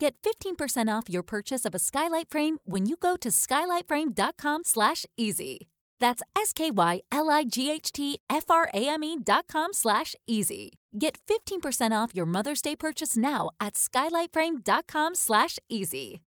[0.00, 5.68] get 15% off your purchase of a skylight frame when you go to skylightframe.com/easy.
[6.00, 9.46] That's S K Y L I G H T F R A M E dot
[9.46, 10.72] com slash easy.
[10.98, 16.22] Get 15% off your Mother's Day purchase now at skylightframe.com slash easy.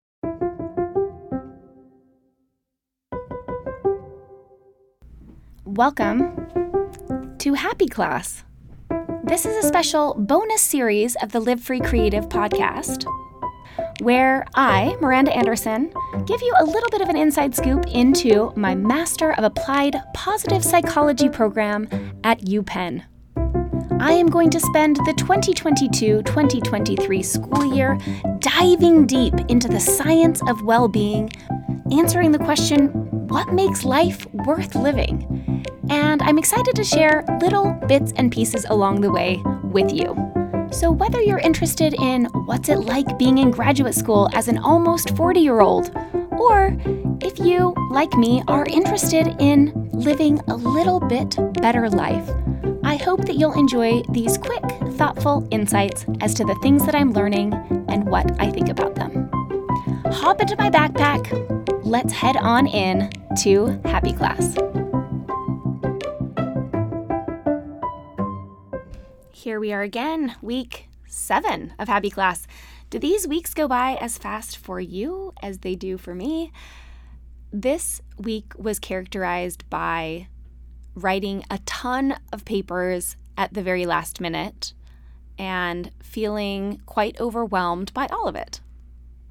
[5.65, 8.43] Welcome to Happy Class.
[9.23, 13.05] This is a special bonus series of the Live Free Creative podcast
[13.99, 15.93] where I, Miranda Anderson,
[16.25, 20.63] give you a little bit of an inside scoop into my Master of Applied Positive
[20.63, 21.87] Psychology program
[22.23, 23.03] at UPenn.
[23.99, 27.97] I am going to spend the 2022 2023 school year
[28.39, 31.31] diving deep into the science of well being,
[31.91, 32.89] answering the question
[33.27, 35.65] what makes life worth living?
[35.89, 40.42] And I'm excited to share little bits and pieces along the way with you.
[40.73, 45.15] So, whether you're interested in what's it like being in graduate school as an almost
[45.15, 45.95] 40 year old,
[46.31, 46.75] or
[47.21, 52.27] if you, like me, are interested in living a little bit better life,
[52.83, 54.63] I hope that you'll enjoy these quick,
[54.97, 57.53] thoughtful insights as to the things that I'm learning
[57.87, 59.29] and what I think about them.
[60.07, 61.85] Hop into my backpack.
[61.85, 63.11] Let's head on in
[63.43, 64.57] to Happy Class.
[69.43, 72.47] Here we are again, week seven of Happy Class.
[72.89, 76.53] Do these weeks go by as fast for you as they do for me?
[77.51, 80.29] This week was characterized by
[80.95, 84.71] writing a ton of papers at the very last minute
[85.37, 88.61] and feeling quite overwhelmed by all of it.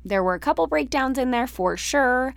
[0.04, 2.34] There were a couple breakdowns in there for sure.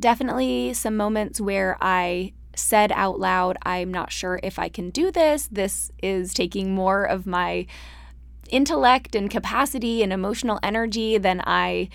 [0.00, 5.10] Definitely some moments where I said out loud, I'm not sure if I can do
[5.10, 5.48] this.
[5.50, 7.66] This is taking more of my
[8.50, 11.88] intellect and capacity and emotional energy than I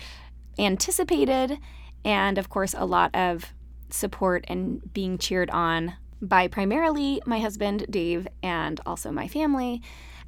[0.58, 1.58] anticipated.
[2.04, 3.52] And of course, a lot of
[3.90, 9.82] support and being cheered on by primarily my husband, Dave, and also my family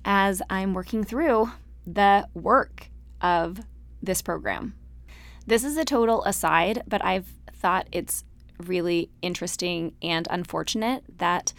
[0.04, 1.50] as I'm working through
[1.86, 2.88] the work
[3.20, 3.60] of
[4.02, 4.74] this program.
[5.46, 8.24] This is a total aside, but I've thought it's
[8.68, 11.52] really interesting and unfortunate that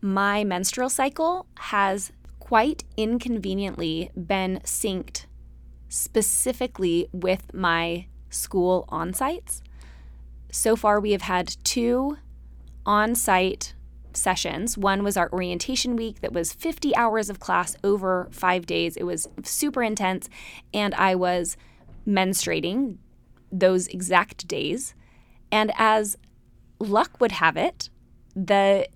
[0.00, 5.26] my menstrual cycle has quite inconveniently been synced
[5.88, 9.62] specifically with my school on sites.
[10.50, 12.18] So far, we have had two
[12.84, 13.74] on site
[14.12, 14.78] sessions.
[14.78, 18.96] One was our orientation week that was 50 hours of class over five days.
[18.96, 20.28] It was super intense,
[20.72, 21.56] and I was
[22.06, 22.98] menstruating
[23.52, 24.94] those exact days.
[25.50, 26.16] And as
[26.78, 27.90] luck would have it,
[28.34, 28.88] the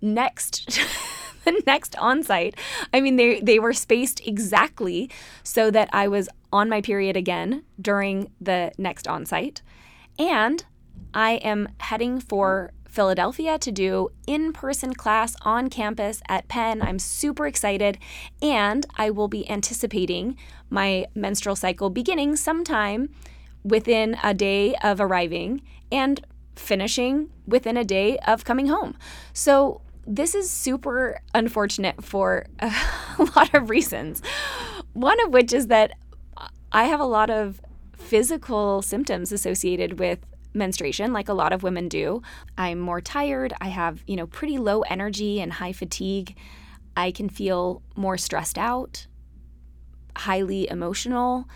[0.00, 0.80] next
[1.44, 2.54] the next on-site,
[2.92, 5.10] I mean they they were spaced exactly
[5.42, 9.62] so that I was on my period again during the next on-site.
[10.18, 10.64] And
[11.12, 16.80] I am heading for Philadelphia to do in person class on campus at Penn.
[16.80, 17.98] I'm super excited,
[18.40, 20.36] and I will be anticipating
[20.70, 23.10] my menstrual cycle beginning sometime
[23.64, 26.24] within a day of arriving and
[26.56, 28.96] finishing within a day of coming home.
[29.32, 32.70] So, this is super unfortunate for a
[33.36, 34.22] lot of reasons.
[34.92, 35.92] One of which is that
[36.72, 37.60] I have a lot of
[37.96, 40.18] physical symptoms associated with
[40.54, 42.22] menstruation like a lot of women do.
[42.56, 46.36] I'm more tired, I have, you know, pretty low energy and high fatigue.
[46.96, 49.06] I can feel more stressed out,
[50.16, 51.48] highly emotional,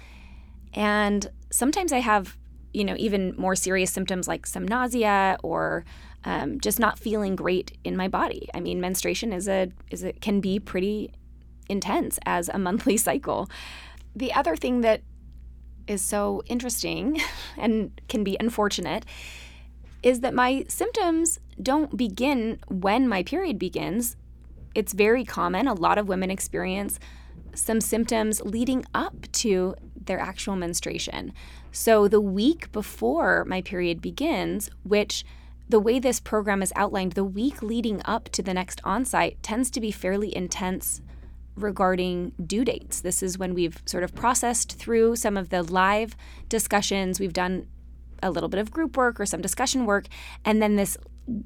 [0.74, 2.36] and sometimes I have,
[2.78, 5.84] you know, even more serious symptoms like some nausea or
[6.24, 8.48] um, just not feeling great in my body.
[8.54, 11.10] I mean, menstruation is a is it can be pretty
[11.68, 13.50] intense as a monthly cycle.
[14.14, 15.02] The other thing that
[15.88, 17.20] is so interesting
[17.56, 19.04] and can be unfortunate
[20.00, 24.14] is that my symptoms don't begin when my period begins.
[24.76, 25.66] It's very common.
[25.66, 27.00] A lot of women experience
[27.54, 29.74] some symptoms leading up to
[30.08, 31.32] their actual menstruation.
[31.70, 35.24] So the week before my period begins, which
[35.68, 39.70] the way this program is outlined, the week leading up to the next onsite tends
[39.70, 41.00] to be fairly intense
[41.54, 43.00] regarding due dates.
[43.00, 46.16] This is when we've sort of processed through some of the live
[46.48, 47.20] discussions.
[47.20, 47.68] We've done
[48.22, 50.06] a little bit of group work or some discussion work.
[50.44, 50.96] And then this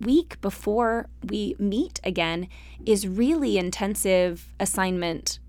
[0.01, 2.49] week before we meet again
[2.87, 5.41] is really intensive assignment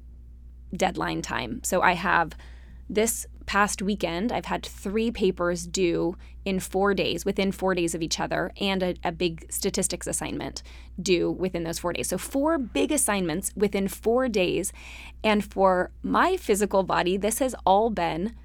[0.76, 1.62] deadline time.
[1.64, 2.34] So I have
[2.90, 6.16] this past weekend, I've had three papers due
[6.46, 10.62] in four days, within four days of each other, and a, a, big statistics assignment
[11.02, 12.10] due within those four days.
[12.10, 14.74] So, four big assignments within four days.
[15.24, 18.36] And for my physical body, this has all been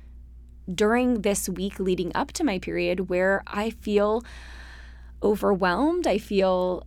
[0.73, 4.23] during this week leading up to my period where I feel
[5.23, 6.07] overwhelmed.
[6.07, 6.87] I feel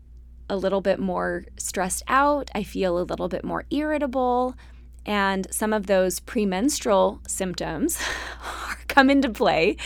[0.50, 2.52] a little bit more stressed out.
[2.54, 4.56] I feel a little bit more irritable.
[5.06, 8.00] And some of those premenstrual symptoms
[8.88, 9.78] come into play.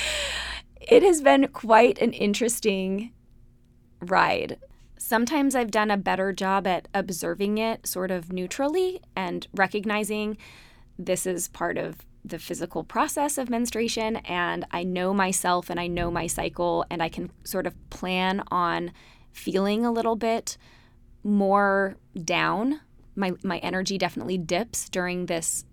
[0.82, 3.12] It has been quite an interesting
[4.02, 4.58] ride.
[4.98, 10.38] Sometimes I've done a better job at observing it sort of neutrally and recognizing
[10.98, 15.88] this is part of the physical process of menstruation and I know myself and I
[15.88, 18.92] know my cycle and I can sort of plan on
[19.32, 20.58] feeling a little bit
[21.24, 22.82] more down.
[23.16, 25.66] My my energy definitely dips during this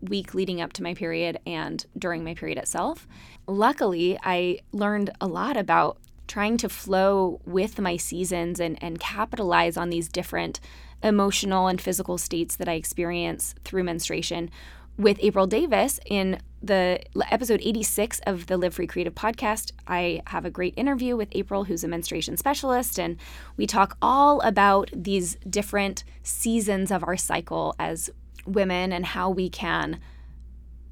[0.00, 3.06] week leading up to my period and during my period itself.
[3.46, 9.76] Luckily, I learned a lot about trying to flow with my seasons and, and capitalize
[9.76, 10.60] on these different
[11.02, 14.50] emotional and physical states that I experience through menstruation
[14.96, 17.00] with April Davis in the
[17.30, 19.72] episode 86 of the Live Free Creative podcast.
[19.86, 23.16] I have a great interview with April, who's a menstruation specialist, and
[23.56, 28.10] we talk all about these different seasons of our cycle as
[28.46, 30.00] women and how we can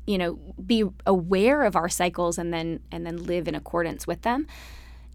[0.06, 4.22] you know be aware of our cycles and then and then live in accordance with
[4.22, 4.46] them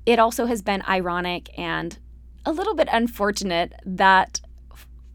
[0.06, 2.00] it also has been ironic and
[2.46, 4.42] a little bit unfortunate that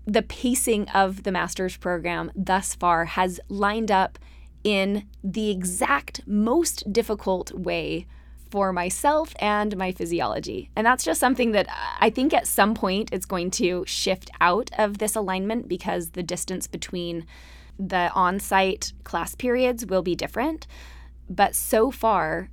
[0.06, 4.19] the pacing of the master's program thus far has lined up
[4.62, 8.06] in the exact most difficult way
[8.51, 10.71] for myself and my physiology.
[10.77, 11.67] And that's just something that
[12.01, 16.23] I think at some point it's going to shift out of this alignment because the
[16.23, 17.27] distance between
[17.79, 20.67] the on site class periods will be different.
[21.29, 22.49] But so far,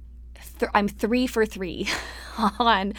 [0.59, 1.87] th- I'm three for three
[2.59, 2.93] on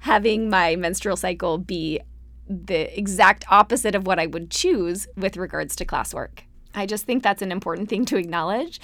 [0.00, 2.00] having my menstrual cycle be
[2.48, 6.40] the exact opposite of what I would choose with regards to classwork.
[6.74, 8.80] I just think that's an important thing to acknowledge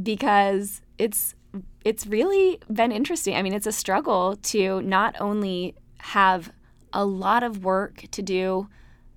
[0.00, 1.34] because it's
[1.84, 3.34] it's really been interesting.
[3.34, 6.52] I mean, it's a struggle to not only have
[6.92, 8.68] a lot of work to do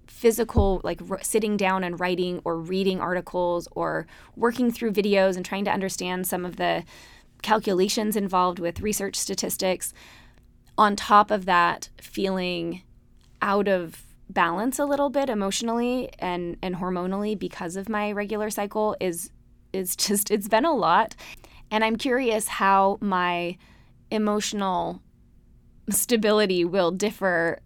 [0.07, 4.05] physical like r- sitting down and writing or reading articles or
[4.35, 6.83] working through videos and trying to understand some of the
[7.41, 9.93] calculations involved with research statistics
[10.77, 12.81] on top of that feeling
[13.41, 18.95] out of balance a little bit emotionally and and hormonally because of my regular cycle
[18.99, 19.29] is
[19.73, 21.15] is just it's been a lot.
[21.69, 23.57] And i'm curious how my
[24.09, 25.01] emotional
[25.89, 27.59] stability will differ.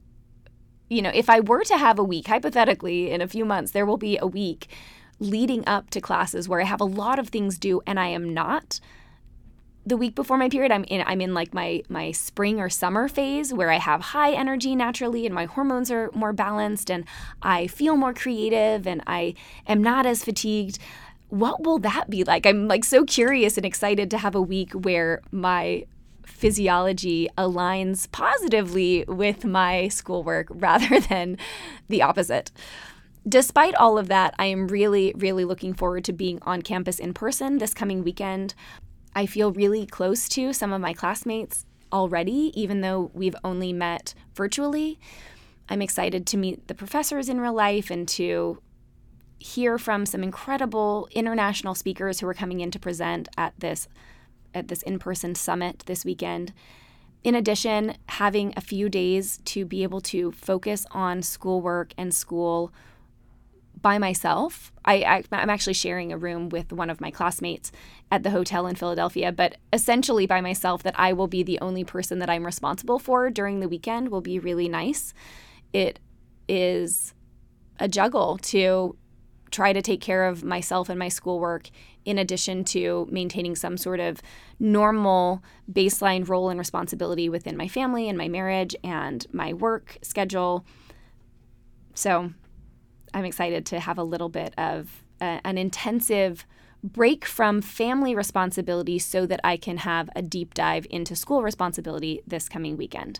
[0.90, 3.88] You know if i were to have a week hypothetically in a few months there
[3.88, 4.68] will be a week
[5.20, 8.34] leading up to classes where i have a lot of things due and i am
[8.34, 8.80] not
[9.86, 13.08] the week before my period i'm in i'm in like my my spring or summer
[13.08, 17.06] phase where i have high energy naturally and my hormones are more balanced and
[17.42, 19.34] i feel more creative and i
[19.68, 20.80] am not as fatigued.
[21.30, 22.46] What will that be like?
[22.46, 25.86] I'm like so curious and excited to have a week where my
[26.26, 31.38] physiology aligns positively with my schoolwork rather than
[31.90, 32.52] the opposite.
[33.28, 37.14] Despite all of that, I am really, really looking forward to being on campus in
[37.14, 38.54] person this coming weekend.
[39.16, 44.14] I feel really close to some of my classmates already, even though we've only met
[44.36, 45.00] virtually.
[45.70, 48.62] I'm excited to meet the professors in real life and to
[49.40, 53.88] hear from some incredible international speakers who are coming in to present at this
[54.54, 56.54] at this in-person summit this weekend.
[57.24, 62.72] In addition, having a few days to be able to focus on schoolwork and school
[63.86, 64.72] by myself.
[64.84, 67.72] I, I am actually sharing a room with one of my classmates
[68.12, 71.84] at the hotel in Philadelphia, but essentially by myself that I will be the only
[71.84, 75.14] person that I'm responsible for during the weekend will be really nice.
[75.72, 76.00] It
[76.50, 77.14] is
[77.78, 78.98] a juggle to
[79.52, 81.70] try to take care of myself and my schoolwork
[82.06, 84.20] in addition to maintaining some sort of
[84.58, 90.66] normal baseline role and responsibility within my family and my marriage and my work schedule.
[91.94, 92.32] So
[93.14, 96.46] I'm excited to have a little bit of a, an intensive
[96.84, 102.22] break from family responsibility so that I can have a deep dive into school responsibility
[102.28, 103.20] this coming weekend.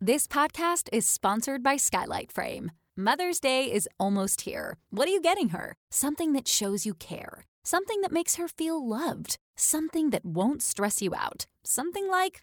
[0.00, 2.72] This podcast is sponsored by Skylight Frame.
[2.96, 4.76] Mother's Day is almost here.
[4.90, 5.74] What are you getting her?
[5.90, 11.00] Something that shows you care, something that makes her feel loved, something that won't stress
[11.00, 12.42] you out, something like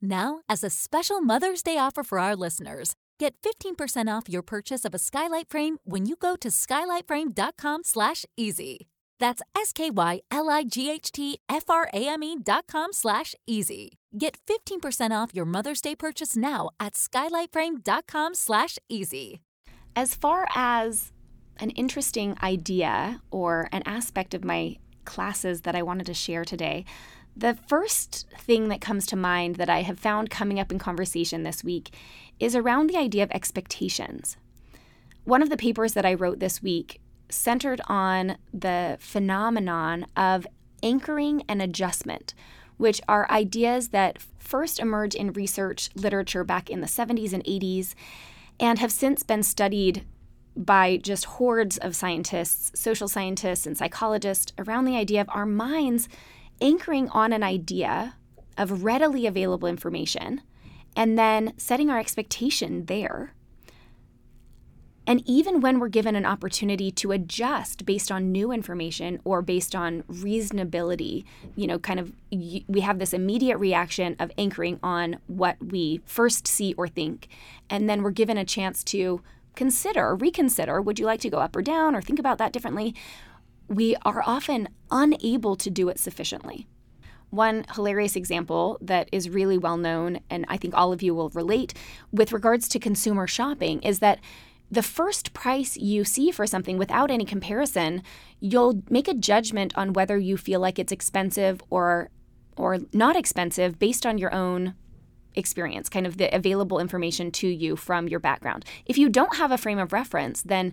[0.00, 4.84] Now, as a special Mother's Day offer for our listeners, Get 15% off your purchase
[4.84, 8.86] of a skylight frame when you go to skylightframe.com slash easy.
[9.18, 13.98] That's S-K-Y-L-I-G-H-T-F-R-A-M-E dot com slash easy.
[14.16, 19.40] Get 15% off your Mother's Day purchase now at skylightframe.com slash easy.
[19.96, 21.10] As far as
[21.56, 26.84] an interesting idea or an aspect of my classes that I wanted to share today,
[27.38, 31.44] the first thing that comes to mind that I have found coming up in conversation
[31.44, 31.94] this week
[32.40, 34.36] is around the idea of expectations.
[35.22, 40.48] One of the papers that I wrote this week centered on the phenomenon of
[40.82, 42.34] anchoring and adjustment,
[42.76, 47.94] which are ideas that first emerged in research literature back in the 70s and 80s
[48.58, 50.04] and have since been studied
[50.56, 56.08] by just hordes of scientists, social scientists, and psychologists around the idea of our minds
[56.60, 58.16] anchoring on an idea
[58.56, 60.42] of readily available information
[60.96, 63.34] and then setting our expectation there.
[65.06, 69.74] And even when we're given an opportunity to adjust based on new information or based
[69.74, 71.24] on reasonability,
[71.56, 76.46] you know, kind of we have this immediate reaction of anchoring on what we first
[76.46, 77.28] see or think.
[77.70, 79.22] And then we're given a chance to
[79.54, 82.94] consider, reconsider would you like to go up or down or think about that differently?
[83.68, 86.66] We are often unable to do it sufficiently.
[87.30, 91.28] One hilarious example that is really well known, and I think all of you will
[91.30, 91.74] relate
[92.10, 94.18] with regards to consumer shopping, is that
[94.70, 98.02] the first price you see for something without any comparison,
[98.40, 102.10] you'll make a judgment on whether you feel like it's expensive or
[102.56, 104.74] or not expensive based on your own
[105.34, 108.64] experience, kind of the available information to you from your background.
[108.84, 110.72] If you don't have a frame of reference, then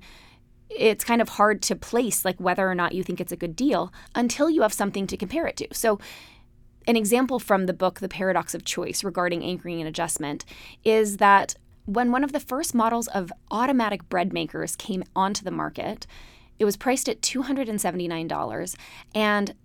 [0.69, 3.55] it's kind of hard to place like whether or not you think it's a good
[3.55, 5.67] deal until you have something to compare it to.
[5.72, 6.00] So
[6.88, 10.45] an example from the book The Paradox of Choice regarding anchoring and adjustment
[10.84, 11.55] is that
[11.86, 16.07] when one of the first models of automatic bread makers came onto the market,
[16.57, 18.75] it was priced at $279
[19.13, 19.55] and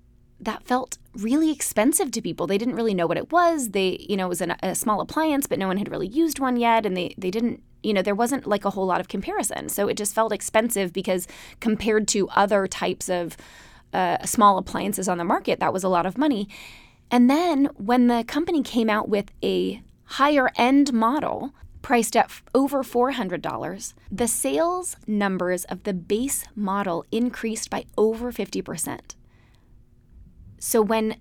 [0.41, 2.47] that felt really expensive to people.
[2.47, 3.71] They didn't really know what it was.
[3.71, 6.39] They, you know, it was an, a small appliance, but no one had really used
[6.39, 9.09] one yet and they they didn't you know, there wasn't like a whole lot of
[9.09, 9.69] comparison.
[9.69, 11.27] So it just felt expensive because
[11.61, 13.37] compared to other types of
[13.93, 16.49] uh, small appliances on the market, that was a lot of money.
[17.11, 22.83] And then when the company came out with a higher end model priced at over
[22.83, 29.01] $400, the sales numbers of the base model increased by over 50%.
[30.59, 31.17] So when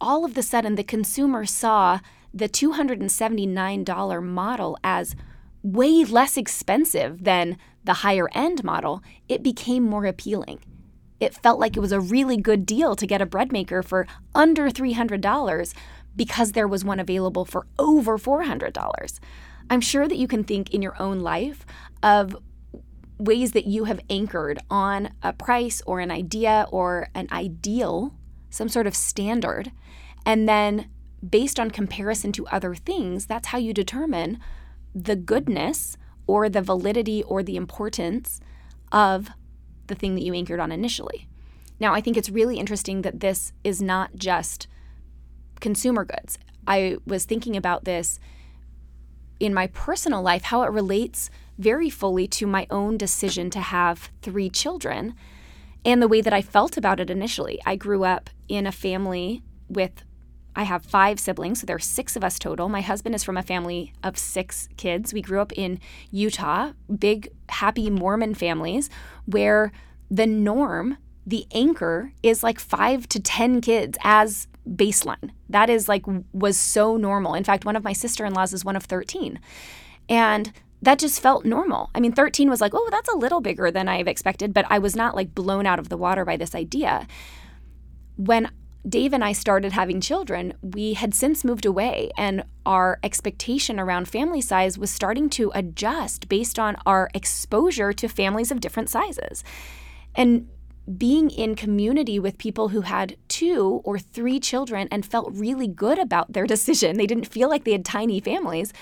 [0.00, 2.00] all of the sudden the consumer saw
[2.32, 5.16] the $279 model as
[5.62, 10.60] way less expensive than the higher end model, it became more appealing.
[11.18, 14.06] It felt like it was a really good deal to get a bread maker for
[14.34, 15.74] under $300
[16.16, 19.20] because there was one available for over $400.
[19.68, 21.64] I'm sure that you can think in your own life
[22.02, 22.36] of
[23.18, 28.14] ways that you have anchored on a price or an idea or an ideal,
[28.48, 29.70] some sort of standard,
[30.24, 30.88] and then
[31.28, 34.40] based on comparison to other things, that's how you determine
[34.94, 38.40] the goodness or the validity or the importance
[38.92, 39.30] of
[39.86, 41.28] the thing that you anchored on initially.
[41.78, 44.68] Now, I think it's really interesting that this is not just
[45.60, 46.38] consumer goods.
[46.66, 48.18] I was thinking about this
[49.40, 54.10] in my personal life, how it relates very fully to my own decision to have
[54.22, 55.14] three children
[55.84, 57.58] and the way that I felt about it initially.
[57.64, 60.04] I grew up in a family with
[60.56, 62.68] I have five siblings, so there are six of us total.
[62.68, 65.12] My husband is from a family of six kids.
[65.12, 65.78] We grew up in
[66.10, 68.90] Utah, big, happy Mormon families,
[69.26, 69.72] where
[70.10, 75.30] the norm, the anchor, is like five to 10 kids as baseline.
[75.48, 77.34] That is like, was so normal.
[77.34, 79.38] In fact, one of my sister in laws is one of 13.
[80.08, 80.52] And
[80.82, 81.90] that just felt normal.
[81.94, 84.78] I mean, 13 was like, oh, that's a little bigger than I've expected, but I
[84.78, 87.06] was not like blown out of the water by this idea.
[88.16, 88.50] When
[88.88, 94.08] Dave and I started having children, we had since moved away, and our expectation around
[94.08, 99.44] family size was starting to adjust based on our exposure to families of different sizes.
[100.14, 100.48] And
[100.96, 105.98] being in community with people who had two or three children and felt really good
[105.98, 108.72] about their decision, they didn't feel like they had tiny families,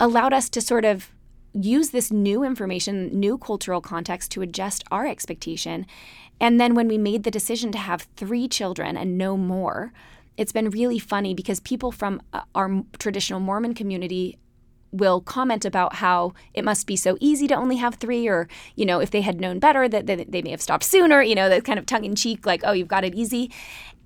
[0.00, 1.12] allowed us to sort of
[1.52, 5.86] use this new information, new cultural context to adjust our expectation.
[6.40, 9.92] And then when we made the decision to have three children and no more,
[10.36, 14.38] it's been really funny because people from uh, our traditional Mormon community
[14.90, 18.86] will comment about how it must be so easy to only have three, or, you
[18.86, 21.64] know, if they had known better, that they may have stopped sooner, you know, that
[21.64, 23.50] kind of tongue in cheek, like, oh, you've got it easy.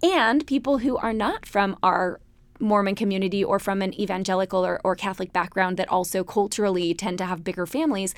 [0.02, 2.18] And people who are not from our
[2.58, 7.26] Mormon community or from an evangelical or, or Catholic background that also culturally tend to
[7.26, 8.14] have bigger families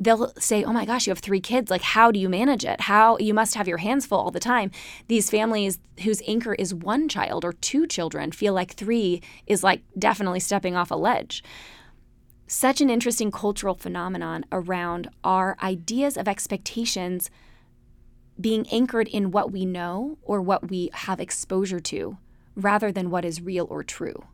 [0.00, 1.70] they'll say, "Oh my gosh, you have 3 kids.
[1.70, 2.80] Like how do you manage it?
[2.82, 4.70] How you must have your hands full all the time."
[5.06, 9.82] These families whose anchor is one child or two children feel like 3 is like
[9.98, 11.44] definitely stepping off a ledge.
[12.46, 17.30] Such an interesting cultural phenomenon around our ideas of expectations
[18.40, 22.16] being anchored in what we know or what we have exposure to
[22.56, 24.24] rather than what is real or true.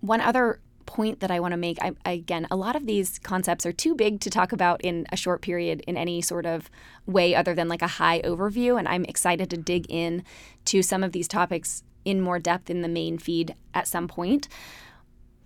[0.00, 3.64] One other point that I want to make I, again, a lot of these concepts
[3.64, 6.68] are too big to talk about in a short period in any sort of
[7.06, 8.76] way other than like a high overview.
[8.76, 10.24] And I'm excited to dig in
[10.64, 14.48] to some of these topics in more depth in the main feed at some point.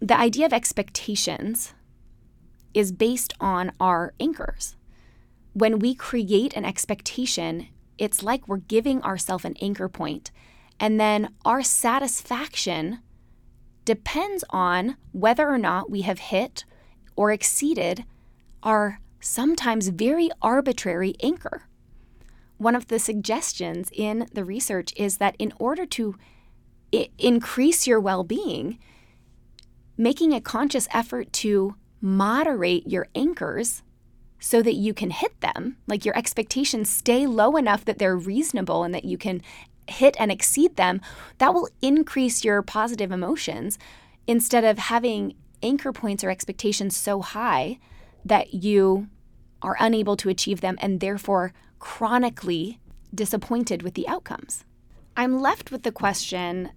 [0.01, 1.75] The idea of expectations
[2.73, 4.77] is based on our anchors.
[5.53, 10.31] When we create an expectation, it's like we're giving ourselves an anchor point
[10.81, 13.01] and then our satisfaction
[13.85, 16.65] depends on whether or not we have hit
[17.17, 18.05] or exceeded
[18.63, 21.63] our sometimes very arbitrary anchor.
[22.57, 26.17] One of the suggestions in the research is that in order to
[26.95, 28.79] I- increase your well being,
[29.97, 33.83] making a conscious effort to moderate your anchors
[34.39, 38.85] so that you can hit them, like your expectations stay low enough that they're reasonable
[38.85, 39.41] and that you can
[39.89, 41.01] hit and exceed them,
[41.39, 43.79] that will increase your positive emotions
[44.27, 47.79] instead of having anchor points or expectations so high
[48.25, 49.09] that you
[49.63, 52.79] are unable to achieve them and therefore chronically
[53.15, 54.65] disappointed with the outcomes.
[55.17, 56.71] I'm left with the question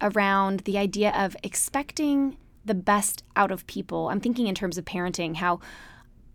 [0.00, 4.08] around the idea of expecting the best out of people.
[4.08, 5.60] I'm thinking in terms of parenting, how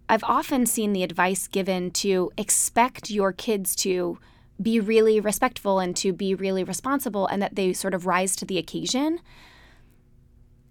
[0.07, 4.19] I've often seen the advice given to expect your kids to
[4.61, 8.45] be really respectful and to be really responsible and that they sort of rise to
[8.45, 9.19] the occasion.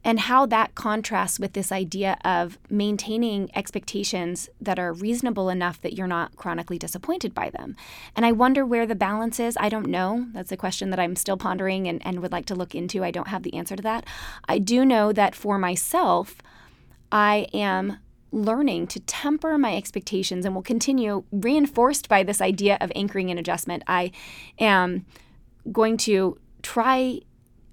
[0.04, 5.94] And how that contrasts with this idea of maintaining expectations that are reasonable enough that
[5.94, 7.76] you're not chronically disappointed by them.
[8.14, 9.56] And I wonder where the balance is.
[9.60, 10.26] I don't know.
[10.32, 13.04] That's a question that I'm still pondering and, and would like to look into.
[13.04, 14.06] I don't have the answer to that.
[14.48, 16.36] I do know that for myself,
[17.10, 17.98] I am
[18.30, 23.38] learning to temper my expectations and will continue reinforced by this idea of anchoring and
[23.38, 23.82] adjustment.
[23.86, 24.12] I
[24.58, 25.06] am
[25.72, 27.20] going to try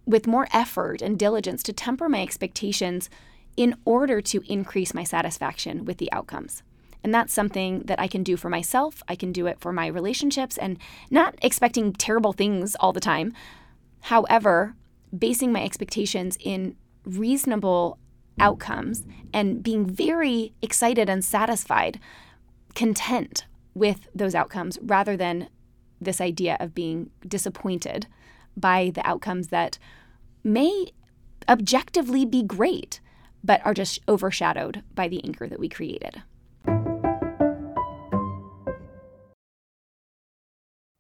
[0.06, 3.10] with more effort and diligence to temper my expectations
[3.58, 6.62] in order to increase my satisfaction with the outcomes.
[7.04, 9.04] And that's something that I can do for myself.
[9.08, 10.78] I can do it for my relationships and
[11.12, 13.34] not expecting terrible things all the time.
[14.02, 14.76] However,
[15.18, 18.00] basing my expectations in reasonable
[18.39, 22.00] outcomes and being very excited and satisfied,
[22.74, 25.50] content with those outcomes rather than
[26.02, 28.08] this idea of being disappointed
[28.58, 29.78] by the outcomes that
[30.43, 30.88] may
[31.50, 33.00] objectively be great,
[33.43, 36.24] but are just overshadowed by the anchor that we created.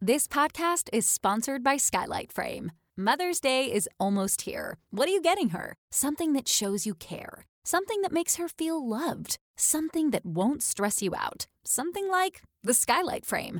[0.01, 2.71] This podcast is sponsored by Skylight Frame.
[2.97, 4.77] Mother's Day is almost here.
[4.89, 5.75] What are you getting her?
[5.91, 7.43] Something that shows you care.
[7.65, 9.37] Something that makes her feel loved.
[9.57, 11.45] Something that won't stress you out.
[11.65, 13.59] Something like the Skylight Frame.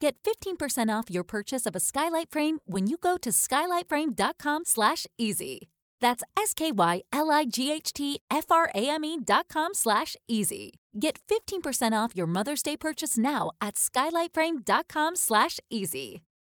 [0.00, 5.06] Get 15% off your purchase of a skylight frame when you go to skylightframe.com slash
[5.18, 5.68] easy.
[6.00, 10.80] That's S-K-Y-L-I-G-H-T-F-R-A-M-E dot com slash easy.
[10.98, 16.22] Get 15% off your Mother's Day purchase now at skylightframe.com slash easy.